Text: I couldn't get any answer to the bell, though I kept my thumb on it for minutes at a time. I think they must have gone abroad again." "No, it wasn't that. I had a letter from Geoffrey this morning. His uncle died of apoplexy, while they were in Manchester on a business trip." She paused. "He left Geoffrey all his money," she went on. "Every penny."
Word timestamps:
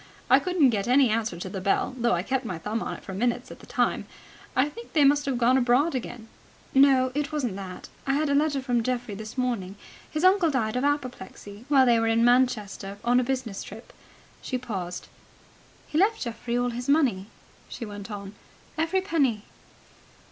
I 0.31 0.39
couldn't 0.39 0.71
get 0.71 0.87
any 0.87 1.11
answer 1.11 1.37
to 1.37 1.47
the 1.47 1.61
bell, 1.61 1.93
though 1.95 2.13
I 2.13 2.23
kept 2.23 2.43
my 2.43 2.57
thumb 2.57 2.81
on 2.81 2.95
it 2.95 3.03
for 3.03 3.13
minutes 3.13 3.51
at 3.51 3.61
a 3.61 3.67
time. 3.67 4.07
I 4.55 4.67
think 4.67 4.93
they 4.93 5.03
must 5.03 5.27
have 5.27 5.37
gone 5.37 5.59
abroad 5.59 5.93
again." 5.93 6.27
"No, 6.73 7.11
it 7.13 7.31
wasn't 7.31 7.55
that. 7.57 7.87
I 8.07 8.13
had 8.15 8.27
a 8.27 8.33
letter 8.33 8.63
from 8.63 8.81
Geoffrey 8.81 9.13
this 9.13 9.37
morning. 9.37 9.75
His 10.09 10.23
uncle 10.23 10.49
died 10.49 10.75
of 10.75 10.83
apoplexy, 10.83 11.65
while 11.69 11.85
they 11.85 11.99
were 11.99 12.07
in 12.07 12.25
Manchester 12.25 12.97
on 13.03 13.19
a 13.19 13.23
business 13.23 13.61
trip." 13.61 13.93
She 14.41 14.57
paused. 14.57 15.07
"He 15.85 15.99
left 15.99 16.23
Geoffrey 16.23 16.57
all 16.57 16.71
his 16.71 16.89
money," 16.89 17.27
she 17.69 17.85
went 17.85 18.09
on. 18.09 18.33
"Every 18.79 19.01
penny." 19.01 19.43